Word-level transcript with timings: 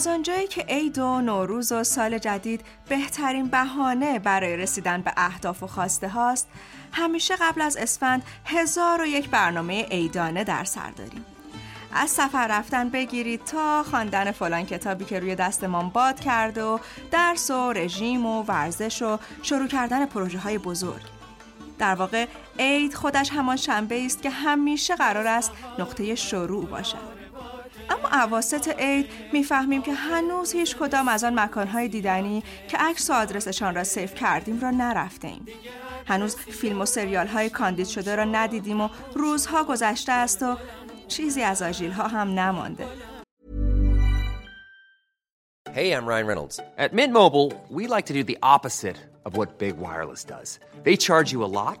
از 0.00 0.06
آنجایی 0.06 0.46
که 0.46 0.64
عید 0.68 0.98
و 0.98 1.20
نوروز 1.20 1.72
و 1.72 1.84
سال 1.84 2.18
جدید 2.18 2.60
بهترین 2.88 3.48
بهانه 3.48 4.18
برای 4.18 4.56
رسیدن 4.56 5.00
به 5.02 5.12
اهداف 5.16 5.62
و 5.62 5.66
خواسته 5.66 6.08
هاست 6.08 6.48
همیشه 6.92 7.34
قبل 7.40 7.60
از 7.60 7.76
اسفند 7.76 8.22
هزار 8.44 9.02
و 9.02 9.06
یک 9.06 9.30
برنامه 9.30 9.84
عیدانه 9.84 10.44
در 10.44 10.64
سر 10.64 10.90
داریم. 10.90 11.24
از 11.92 12.10
سفر 12.10 12.46
رفتن 12.46 12.88
بگیرید 12.88 13.44
تا 13.44 13.82
خواندن 13.82 14.30
فلان 14.30 14.66
کتابی 14.66 15.04
که 15.04 15.20
روی 15.20 15.34
دستمان 15.34 15.88
باد 15.88 16.20
کرده 16.20 16.62
و 16.62 16.78
درس 17.10 17.50
و 17.50 17.72
رژیم 17.72 18.26
و 18.26 18.42
ورزش 18.42 19.02
و 19.02 19.18
شروع 19.42 19.66
کردن 19.66 20.06
پروژه 20.06 20.38
های 20.38 20.58
بزرگ. 20.58 21.02
در 21.78 21.94
واقع 21.94 22.26
عید 22.58 22.94
خودش 22.94 23.30
همان 23.30 23.56
شنبه 23.56 24.06
است 24.06 24.22
که 24.22 24.30
همیشه 24.30 24.96
قرار 24.96 25.26
است 25.26 25.52
نقطه 25.78 26.14
شروع 26.14 26.66
باشد. 26.66 27.19
اما 27.90 28.08
عواست 28.12 28.68
عید 28.68 29.06
می‌فهمیم 29.32 29.82
که 29.82 29.92
هنوز 29.92 30.52
هیچ 30.52 30.76
کدام 30.76 31.08
از 31.08 31.24
آن 31.24 31.40
مکانهای 31.40 31.88
دیدنی 31.88 32.42
که 32.68 32.76
عکس 32.76 33.10
و 33.10 33.12
آدرسشان 33.12 33.74
را 33.74 33.84
سیف 33.84 34.14
کردیم 34.14 34.60
را 34.60 34.70
نرفته 34.70 35.28
ایم. 35.28 35.46
هنوز 36.06 36.36
فیلم 36.36 36.80
و 36.80 36.86
سریال 36.86 37.26
های 37.26 37.50
کاندید 37.50 37.86
شده 37.86 38.16
را 38.16 38.24
ندیدیم 38.24 38.80
و 38.80 38.88
روزها 39.14 39.64
گذشته 39.64 40.12
است 40.12 40.42
و 40.42 40.56
چیزی 41.08 41.42
از 41.42 41.62
آژیل 41.62 41.90
ها 41.90 42.08
هم 42.08 42.28
نمانده. 42.38 42.86
Hey, 45.74 45.92
I'm 45.94 46.04
Ryan 46.04 46.26
Reynolds. 46.26 46.58
At 46.84 46.92
Mint 46.92 47.12
Mobile, 47.12 47.48
we 47.70 47.86
like 47.86 48.06
to 48.06 48.14
do 48.18 48.24
the 48.24 48.38
opposite 48.42 48.98
of 49.26 49.36
what 49.36 49.58
Big 49.58 49.76
Wireless 49.84 50.24
does. 50.24 50.58
They 50.86 50.96
charge 50.96 51.28
you 51.34 51.44
a 51.44 51.50
lot, 51.60 51.80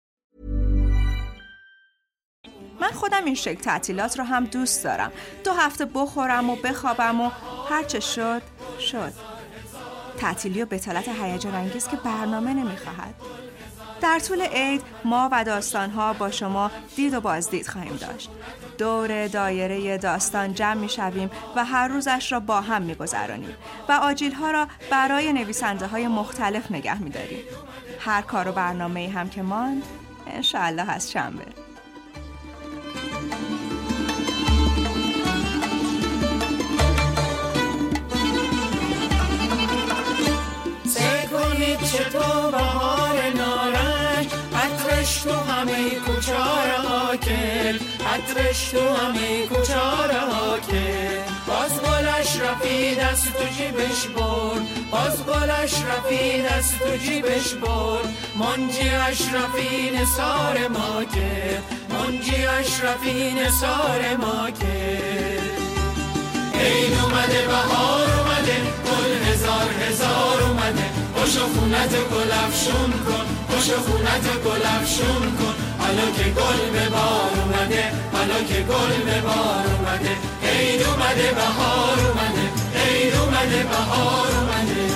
خودم 3.01 3.25
این 3.25 3.35
شکل 3.35 3.61
تعطیلات 3.61 4.19
رو 4.19 4.25
هم 4.25 4.45
دوست 4.45 4.83
دارم. 4.83 5.11
دو 5.43 5.53
هفته 5.53 5.85
بخورم 5.85 6.49
و 6.49 6.55
بخوابم 6.55 7.21
و 7.21 7.31
هرچه 7.69 7.99
شد 7.99 8.41
شد. 8.79 9.13
تعطیلی 10.17 10.61
و 10.61 10.65
بتالت 10.65 11.09
هیجان 11.09 11.55
انگیز 11.55 11.87
که 11.87 11.95
برنامه 11.97 12.53
نمی‌خواهد. 12.53 13.15
در 14.01 14.19
طول 14.19 14.41
عید 14.41 14.81
ما 15.05 15.29
و 15.31 15.43
داستانها 15.43 16.13
با 16.13 16.31
شما 16.31 16.71
دید 16.95 17.13
و 17.13 17.21
بازدید 17.21 17.67
خواهیم 17.67 17.95
داشت. 17.95 18.29
دور 18.77 19.27
دایره 19.27 19.97
داستان 19.97 20.53
جمع 20.53 20.73
می 20.73 20.89
شویم 20.89 21.31
و 21.55 21.65
هر 21.65 21.87
روزش 21.87 22.31
را 22.31 22.39
با 22.39 22.61
هم 22.61 22.81
می 22.81 22.95
گذرانیم 22.95 23.55
و 23.89 23.91
آجیل 23.91 24.33
ها 24.33 24.51
را 24.51 24.67
برای 24.91 25.33
نویسنده 25.33 25.87
های 25.87 26.07
مختلف 26.07 26.71
نگه 26.71 27.01
می 27.03 27.09
داریم. 27.09 27.43
هر 27.99 28.21
کار 28.21 28.47
و 28.47 28.51
برنامه 28.51 29.09
هم 29.09 29.29
که 29.29 29.41
ماند 29.41 29.83
انشاءالله 30.27 30.91
از 30.91 31.11
شنبه. 31.11 31.60
عطرش 45.21 45.33
تو 45.33 45.51
همه 45.51 45.89
کوچار 45.89 46.67
حاکل 46.87 47.79
عطرش 48.13 48.69
تو 48.69 48.93
همه 48.93 49.47
کوچار 49.47 50.11
حاکل 50.11 51.19
باز 51.47 51.81
گلش 51.81 52.39
رفید 52.39 52.99
از 52.99 53.25
تو 53.25 53.43
جیبش 53.57 54.07
برد 54.07 54.61
باز 54.91 55.25
گلش 55.25 55.73
رفید 55.73 56.45
از 56.45 56.71
تو 56.79 56.97
جیبش 56.97 57.53
برد. 57.53 58.05
منجی 58.35 58.89
اشرفی 58.89 59.91
نسار 59.95 60.67
ما 60.67 61.03
که 61.03 61.59
منجی 61.89 62.45
اشرفی 62.45 63.31
نسار 63.33 64.15
ما 64.17 64.51
که. 64.51 64.99
عید 66.59 66.93
اومده 67.03 67.47
بهار 67.47 68.07
اومده 68.19 68.57
گل 68.85 69.31
هزار 69.31 69.69
هزار 69.89 70.43
اومده. 70.43 70.89
خوش 71.15 71.37
خونت 71.37 71.95
گل 71.95 72.31
افشون 72.31 72.91
کن. 72.91 73.40
خوش 73.61 73.73
خونت 73.73 74.43
گل 74.45 74.65
افشون 74.65 75.21
کن. 75.37 75.53
حالا 75.79 76.11
که 76.11 76.23
گل 76.23 76.79
به 76.79 76.89
بار 76.89 77.31
اومده 77.43 77.83
حالا 78.13 78.43
که 78.47 78.53
گل 78.53 79.05
به 79.05 79.21
بار 79.21 79.65
اومده. 79.77 80.15
عید 80.43 80.81
اومده 80.81 81.31
بهار 81.35 81.97
اومده. 82.07 82.45
عید 82.75 83.13
اومده 83.15 83.63
بهار 83.63 84.27
اومده. 84.27 84.91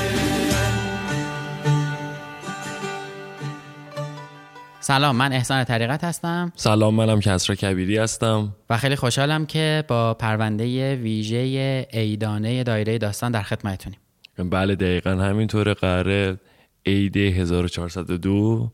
سلام 4.80 5.16
من 5.16 5.34
احسان 5.34 5.64
طریقت 5.64 6.04
هستم. 6.04 6.52
سلام 6.56 6.96
منم 6.96 7.20
کسرا 7.20 7.56
کبیری 7.56 7.98
هستم. 7.98 8.56
و 8.70 8.78
خیلی 8.78 8.96
خوشحالم 8.96 9.46
که 9.46 9.84
با 9.88 10.14
پرونده 10.14 10.96
ویژه 10.96 11.88
ایدانه 11.92 12.64
دایره 12.64 12.98
داستان 12.98 13.32
در 13.32 13.42
خدمتتونیم. 13.42 14.00
بله 14.38 14.76
دقیقا 14.76 15.10
همینطوره. 15.12 15.74
قراره 15.74 16.38
عید 16.86 17.18
1402 17.18 18.72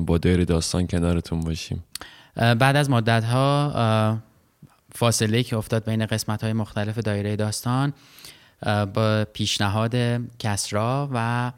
با 0.00 0.18
دایره 0.18 0.44
داستان 0.44 0.86
کنارتون 0.86 1.40
باشیم. 1.40 1.84
بعد 2.36 2.76
از 2.76 2.90
مدت 2.90 3.24
ها 3.24 4.22
فاصله 4.94 5.42
که 5.42 5.56
افتاد 5.56 5.84
بین 5.84 6.06
قسمت 6.06 6.44
های 6.44 6.52
مختلف 6.52 6.98
دایره 6.98 7.36
داستان 7.36 7.92
با 8.94 9.26
پیشنهاد 9.32 9.94
کسرا 10.38 11.08
و 11.12 11.52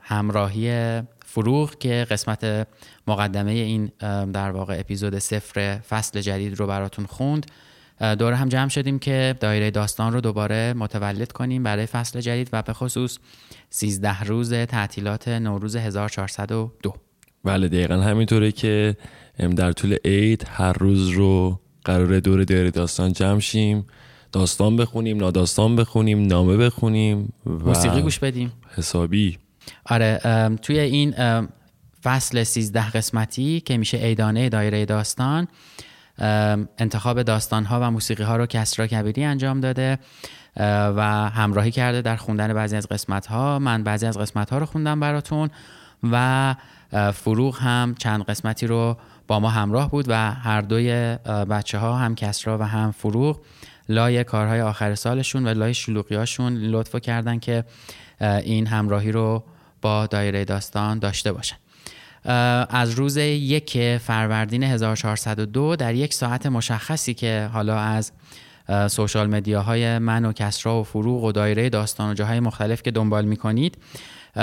همراهی 0.00 1.00
فروغ 1.26 1.78
که 1.78 2.06
قسمت 2.10 2.68
مقدمه 3.06 3.50
این 3.50 3.86
در 4.32 4.50
واقع 4.50 4.76
اپیزود 4.80 5.18
صفر 5.18 5.78
فصل 5.88 6.20
جدید 6.20 6.58
رو 6.58 6.66
براتون 6.66 7.06
خوند. 7.06 7.46
دور 8.00 8.32
هم 8.32 8.48
جمع 8.48 8.68
شدیم 8.68 8.98
که 8.98 9.36
دایره 9.40 9.70
داستان 9.70 10.12
رو 10.12 10.20
دوباره 10.20 10.72
متولد 10.72 11.32
کنیم 11.32 11.62
برای 11.62 11.86
فصل 11.86 12.20
جدید 12.20 12.48
و 12.52 12.62
به 12.62 12.72
خصوص 12.72 13.18
13 13.70 14.20
روز 14.22 14.54
تعطیلات 14.54 15.28
نوروز 15.28 15.76
1402 15.76 16.94
بله 17.44 17.68
دقیقا 17.68 17.94
همینطوره 17.94 18.52
که 18.52 18.96
در 19.56 19.72
طول 19.72 19.96
عید 20.04 20.46
هر 20.50 20.72
روز 20.72 21.08
رو 21.08 21.60
قرار 21.84 22.20
دور 22.20 22.44
دایره 22.44 22.70
داستان 22.70 23.12
جمع 23.12 23.40
شیم 23.40 23.86
داستان 24.32 24.76
بخونیم 24.76 25.16
ناداستان 25.16 25.76
بخونیم 25.76 26.26
نامه 26.26 26.56
بخونیم 26.56 27.32
و 27.46 27.50
موسیقی 27.50 28.02
گوش 28.02 28.18
بدیم. 28.18 28.52
حسابی. 28.76 29.38
آره 29.84 30.20
توی 30.62 30.78
این 30.78 31.14
فصل 32.02 32.42
13 32.42 32.90
قسمتی 32.90 33.60
که 33.60 33.78
میشه 33.78 33.98
ایدانه 33.98 34.48
دایره 34.48 34.84
داستان 34.84 35.48
انتخاب 36.20 37.22
داستان 37.22 37.64
ها 37.64 37.80
و 37.80 37.90
موسیقی 37.90 38.22
ها 38.22 38.36
رو 38.36 38.46
کسرا 38.46 38.86
کبیری 38.86 39.24
انجام 39.24 39.60
داده 39.60 39.98
و 40.96 41.30
همراهی 41.34 41.70
کرده 41.70 42.02
در 42.02 42.16
خوندن 42.16 42.54
بعضی 42.54 42.76
از 42.76 42.88
قسمت 42.88 43.26
ها 43.26 43.58
من 43.58 43.84
بعضی 43.84 44.06
از 44.06 44.18
قسمت 44.18 44.50
ها 44.50 44.58
رو 44.58 44.66
خوندم 44.66 45.00
براتون 45.00 45.50
و 46.02 46.54
فروغ 47.14 47.58
هم 47.58 47.94
چند 47.98 48.24
قسمتی 48.24 48.66
رو 48.66 48.96
با 49.26 49.40
ما 49.40 49.48
همراه 49.48 49.90
بود 49.90 50.04
و 50.08 50.32
هر 50.32 50.60
دوی 50.60 51.16
بچه 51.50 51.78
ها 51.78 51.96
هم 51.96 52.14
کسرا 52.14 52.58
و 52.58 52.62
هم 52.62 52.90
فروغ 52.90 53.40
لای 53.88 54.24
کارهای 54.24 54.60
آخر 54.60 54.94
سالشون 54.94 55.46
و 55.46 55.54
لای 55.54 55.74
شلوقیاشون 55.74 56.56
لطف 56.56 56.96
کردن 56.96 57.38
که 57.38 57.64
این 58.20 58.66
همراهی 58.66 59.12
رو 59.12 59.44
با 59.82 60.06
دایره 60.06 60.44
داستان 60.44 60.98
داشته 60.98 61.32
باشن. 61.32 61.56
از 62.24 62.90
روز 62.90 63.16
یک 63.16 63.96
فروردین 63.96 64.62
1402 64.62 65.76
در 65.76 65.94
یک 65.94 66.14
ساعت 66.14 66.46
مشخصی 66.46 67.14
که 67.14 67.50
حالا 67.52 67.78
از 67.78 68.12
سوشال 68.88 69.26
مدیاهای 69.26 69.98
من 69.98 70.24
و 70.24 70.32
کسرا 70.32 70.80
و 70.80 70.84
فروغ 70.84 71.24
و 71.24 71.32
دایره 71.32 71.68
داستان 71.68 72.10
و 72.10 72.14
جاهای 72.14 72.40
مختلف 72.40 72.82
که 72.82 72.90
دنبال 72.90 73.24
می‌کنید 73.24 73.78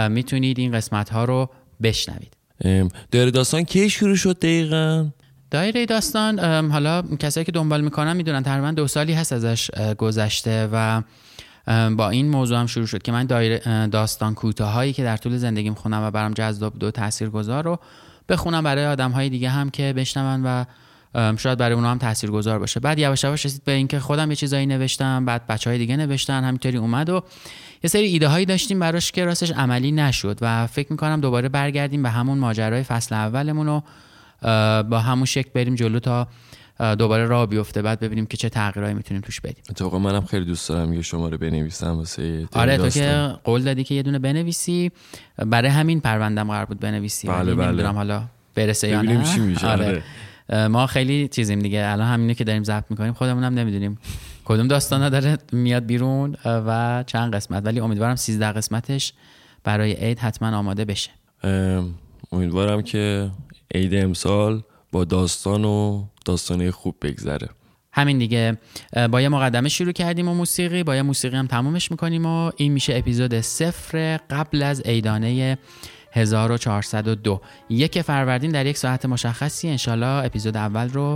می‌تونید 0.10 0.60
این 0.60 0.72
قسمت 0.72 1.10
ها 1.10 1.26
رو 1.26 1.50
بشنوید 1.84 2.34
دایره 3.12 3.32
داستان 3.32 3.64
کی 3.64 3.90
شروع 3.90 4.16
شد 4.16 4.40
دقیقا؟ 4.40 5.10
دایره 5.52 5.86
داستان 5.86 6.40
حالا 6.72 7.02
کسایی 7.02 7.46
که 7.46 7.52
دنبال 7.52 7.82
می‌کنن 7.82 8.18
می‌دونن 8.18 8.44
تقریبا 8.44 8.72
دو 8.72 8.88
سالی 8.88 9.14
هست 9.14 9.34
ازش 9.34 9.72
گذشته 9.98 10.70
و 10.72 11.02
با 11.98 12.10
این 12.10 12.30
موضوع 12.30 12.60
هم 12.60 12.68
شروع 12.68 12.86
شد 12.86 13.02
که 13.02 13.12
من 13.12 13.26
داستان 13.88 14.34
کوتاهایی 14.34 14.94
که 14.94 15.04
در 15.04 15.18
طول 15.18 15.38
زندگیم 15.38 15.74
خونم 15.74 16.04
و 16.04 16.12
برام 16.12 16.34
جذاب 16.34 16.80
دو 16.80 16.92
تاثیر 16.92 17.30
گذار 17.30 17.64
رو 17.64 17.80
بخونم 18.30 18.64
برای 18.64 18.86
آدم 18.86 19.12
های 19.12 19.30
دیگه 19.30 19.50
هم 19.50 19.70
که 19.70 19.94
بشنون 19.94 20.46
و 20.46 20.64
شاید 21.38 21.58
برای 21.58 21.76
اونها 21.76 21.92
هم 21.92 21.98
تاثیرگذار 21.98 22.60
باشه. 22.60 22.80
بعد 22.80 23.00
یواش 23.00 23.24
یواش 23.24 23.46
رسید 23.46 23.64
به 23.64 23.72
اینکه 23.72 24.00
خودم 24.00 24.30
یه 24.30 24.36
چیزایی 24.36 24.66
نوشتم 24.66 25.26
بعد 25.26 25.48
بچه 25.48 25.70
های 25.70 25.80
دیگه 25.80 25.98
نوشتن 25.98 26.44
همینطوری 26.44 26.78
اومد 26.78 27.10
و 27.10 27.24
یه 27.84 27.90
سری 27.90 28.06
ایده 28.06 28.28
هایی 28.28 28.46
داشتیم 28.46 28.80
براش 28.80 29.12
که 29.12 29.26
راستش 29.26 29.52
عملی 29.52 29.92
نشد 29.92 30.38
و 30.42 30.68
فکر 30.68 30.92
می‌کنم 30.92 31.22
دوباره 31.22 31.50
برگردیم 31.50 32.04
به 32.04 32.10
همون 32.10 32.38
ماجرای 32.38 32.84
فصل 32.84 33.16
اولمون 33.16 33.68
و 33.68 33.82
با 34.84 35.00
همون 35.00 35.26
شکل 35.26 35.50
بریم 35.54 35.76
جلو 35.76 36.00
تا 36.00 36.28
دوباره 36.80 37.26
راه 37.26 37.46
بیفته. 37.46 37.82
بعد 37.82 38.00
ببینیم 38.00 38.26
که 38.26 38.38
چه 38.38 38.50
تغییرایی 38.50 38.94
می‌تونیم 38.94 39.22
توش 39.22 39.42
بدیم. 39.42 39.64
اتفاقا 39.70 40.00
منم 40.00 40.26
خیلی 40.26 40.46
دوست 40.46 40.70
دارم 40.70 40.94
یه 40.94 41.02
شماره 41.02 41.38
بنویسم 41.38 41.98
واسه 41.98 42.48
آره 42.54 42.78
تو 42.78 42.90
که 42.90 43.36
قول 43.44 43.64
دادی 43.64 43.84
که 43.84 43.96
یه 43.96 44.04
دونه 44.04 44.20
بنویسی. 44.20 44.92
برای 45.38 45.70
همین 45.70 46.00
پروندم 46.00 46.48
قرار 46.48 46.66
بود 46.66 46.80
بنویسی. 46.80 47.28
بله 47.28 47.56
بله. 47.56 47.68
نمی‌دونم 47.68 47.96
حالا 47.96 48.24
برسه 48.56 48.88
یا 48.88 49.02
نه. 49.02 49.24
چی 49.24 49.40
میشه. 49.40 49.68
آره. 49.68 50.04
ما 50.68 50.88
خیلی 50.88 51.28
چیزیم 51.28 51.60
دیگه. 51.60 51.86
الان 51.86 52.08
همینه 52.08 52.34
که 52.34 52.44
داریم 52.44 52.64
ضبط 52.64 52.86
می‌کنیم. 52.90 53.14
خودمونم 53.14 53.54
نمی‌دونیم 53.54 53.98
کدوم 54.46 54.68
داستانا 54.68 55.10
داره 55.10 55.38
میاد 55.52 55.86
بیرون 55.86 56.38
و 56.46 57.04
چند 57.08 57.36
قسمت. 57.36 57.66
ولی 57.66 57.80
امیدوارم 57.80 58.16
13 58.16 58.52
قسمتش 58.52 59.14
برای 59.64 59.94
عید 59.94 60.20
حتما 60.20 60.58
آماده 60.58 60.86
بشه. 60.86 61.10
امیدوارم 62.32 62.82
که 62.82 63.32
عید 63.76 63.96
امسال 63.96 64.62
با 64.92 65.04
داستان 65.04 65.66
و 65.66 66.04
داستانه 66.28 66.72
خوب 66.72 66.96
بگذره. 67.02 67.50
همین 67.94 68.18
دیگه. 68.18 68.58
با 69.12 69.22
یه 69.22 69.30
مقدمه 69.30 69.70
شروع 69.70 69.92
کردیم 69.92 70.28
و 70.28 70.34
موسیقی. 70.34 70.84
با 70.84 70.96
یه 70.96 71.02
موسیقی 71.02 71.38
هم 71.38 71.48
تمومش 71.48 71.92
می‌کنیم 71.92 72.26
و 72.26 72.52
این 72.58 72.72
میشه 72.72 72.96
اپیزود 72.96 73.42
صفر 73.42 74.18
قبل 74.30 74.64
از 74.64 74.82
عیدانه 74.82 75.58
1402 76.12 77.42
یک 77.70 78.02
فروردین 78.02 78.52
در 78.52 78.66
یک 78.66 78.78
ساعت 78.78 79.06
مشخصی. 79.06 79.70
انشالله 79.70 80.26
اپیزود 80.26 80.58
اول 80.58 80.90
رو 80.90 81.16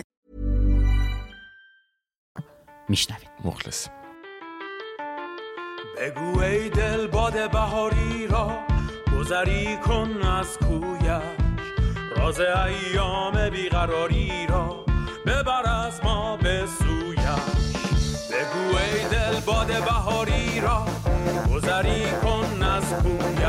میشنوید. 2.91 3.29
مخلص 3.43 3.87
بگو 5.97 6.39
ای 6.39 6.69
دل 6.69 7.07
باد 7.07 7.51
بهاری 7.51 8.27
را 8.27 8.51
گذری 9.17 9.77
کن 9.77 10.21
از 10.21 10.57
کویش. 10.57 11.21
راز 12.17 12.39
ایام 12.39 13.49
بیقراری 13.49 14.47
را 14.49 14.85
ببر 15.25 15.69
از 15.69 16.03
ما 16.03 16.37
به 16.37 16.65
سویش. 16.79 17.19
بگو 18.31 18.77
ای 18.77 19.09
دل 19.11 19.39
باد 19.39 19.67
بهاری 19.67 20.59
را 20.59 20.85
گذری 21.53 22.11
کن 22.23 22.63
از 22.63 22.93
کویش. 22.93 23.41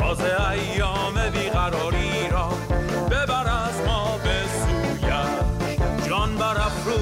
راز 0.00 0.20
ایام 0.20 1.30
بیقراری 1.30 2.28
را 2.30 2.48
ببر 3.10 3.46
از 3.48 3.86
ما 3.86 4.18
به 4.24 4.42
سویش. 4.58 6.08
جان 6.08 6.36
برافرو 6.36 7.00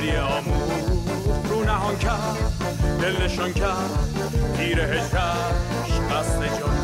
گریه 0.00 0.20
آمو 0.20 0.54
رو 1.50 1.64
نهان 1.64 1.98
کرد 1.98 2.38
دل 3.00 3.22
نشان 3.22 3.52
کرد 3.52 3.90
تیر 4.56 4.80
هجرش 4.80 6.00
قصد 6.10 6.58
جان. 6.60 6.79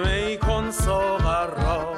می 0.00 0.38
کن 0.38 0.70
ساغر 0.70 1.46
را. 1.46 1.96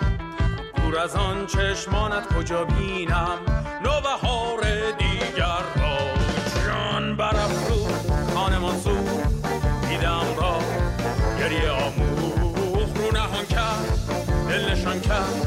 دور 0.76 0.98
از 0.98 1.16
آن 1.16 1.46
چشمانت 1.46 2.34
کجا 2.34 2.64
بینم؟ 2.64 3.38
نوبهار 3.84 4.60
دیگر 4.98 5.64
را. 5.76 5.96
جان 6.66 7.16
برافرو 7.16 7.88
خانه 8.34 8.58
منصور 8.58 9.26
دیدم 9.88 10.26
را. 10.40 10.58
گریه 11.38 11.70
آموخ 11.70 12.96
رو 12.96 13.12
نهان 13.12 13.46
کرد 13.46 13.98
دل 14.48 14.70
نشان 14.70 15.00
کرد 15.00 15.46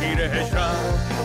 تیر 0.00 0.20
هجرت. 0.20 1.19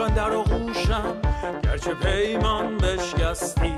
جان 0.00 0.14
در 0.14 0.30
آغوشم 0.30 1.16
گرچه 1.62 1.94
پیمان 1.94 2.78
بشکستی. 2.78 3.74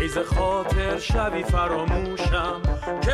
گیز 0.00 0.18
خاطر 0.18 0.98
شبی 0.98 1.42
فراموشم 1.42 2.62
که 3.02 3.12